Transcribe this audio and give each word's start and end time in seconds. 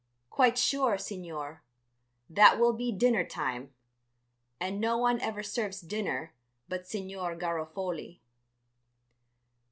"Quite 0.31 0.57
sure, 0.57 0.97
Signor. 0.97 1.61
That 2.27 2.57
will 2.59 2.73
be 2.73 2.91
dinner 2.91 3.23
time, 3.23 3.71
and 4.59 4.81
no 4.81 4.97
one 4.97 5.21
ever 5.21 5.43
serves 5.43 5.79
dinner 5.79 6.33
but 6.67 6.87
Signor 6.87 7.35
Garofoli." 7.35 8.19